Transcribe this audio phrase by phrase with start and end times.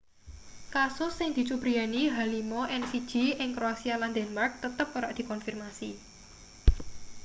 [0.75, 5.89] kasus sing dicubriyani h5n1 ing kroasia lan denmark tetep ora dikonfirmasi